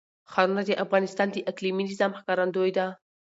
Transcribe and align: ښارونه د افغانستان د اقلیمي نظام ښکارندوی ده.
ښارونه 0.31 0.61
د 0.65 0.71
افغانستان 0.83 1.27
د 1.31 1.37
اقلیمي 1.51 1.83
نظام 1.91 2.11
ښکارندوی 2.19 2.71
ده. 2.77 2.85